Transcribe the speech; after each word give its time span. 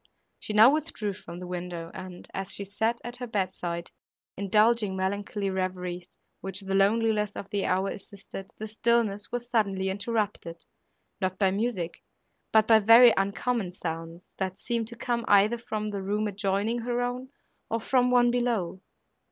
She 0.39 0.53
now 0.53 0.73
withdrew 0.73 1.13
from 1.13 1.37
the 1.39 1.45
window, 1.45 1.91
and, 1.93 2.27
as 2.33 2.51
she 2.51 2.63
sat 2.63 2.99
at 3.03 3.17
her 3.17 3.27
bedside, 3.27 3.91
indulging 4.35 4.95
melancholy 4.95 5.51
reveries, 5.51 6.09
which 6.39 6.61
the 6.61 6.73
loneliness 6.73 7.35
of 7.35 7.51
the 7.51 7.65
hour 7.67 7.89
assisted, 7.91 8.49
the 8.57 8.67
stillness 8.67 9.31
was 9.31 9.47
suddenly 9.47 9.89
interrupted 9.91 10.65
not 11.21 11.37
by 11.37 11.51
music, 11.51 12.01
but 12.51 12.65
by 12.67 12.79
very 12.79 13.13
uncommon 13.15 13.71
sounds, 13.73 14.33
that 14.39 14.59
seemed 14.59 14.87
to 14.87 14.95
come 14.95 15.23
either 15.27 15.59
from 15.59 15.89
the 15.91 16.01
room 16.01 16.27
adjoining 16.27 16.79
her 16.79 17.03
own, 17.03 17.29
or 17.69 17.79
from 17.79 18.09
one 18.09 18.31
below. 18.31 18.81